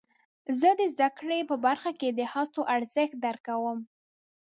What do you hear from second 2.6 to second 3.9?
ارزښت درک کوم.